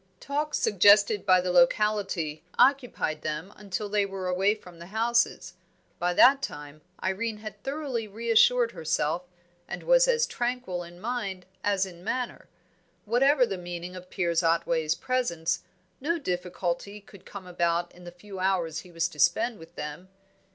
[0.19, 5.53] Talk suggested by the locality occupied them until they were away from the houses;
[5.99, 9.27] by that time Irene had thoroughly reassured herself,
[9.67, 12.47] and was as tranquil in mind as in manner.
[13.05, 15.59] Whatever the meaning of Piers Otway's presence,
[15.99, 20.09] no difficulty could come about in the few hours he was to spend with them.